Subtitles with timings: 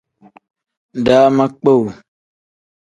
[1.05, 1.85] Daama kpowuu.